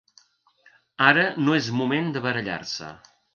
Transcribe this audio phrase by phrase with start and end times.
[1.09, 2.91] Ara no és moment de barallar-se.